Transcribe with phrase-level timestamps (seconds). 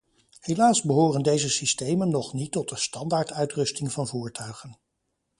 [0.39, 4.77] Helaas behoren deze systemen nog niet tot de standaard uitrusting van voertuigen.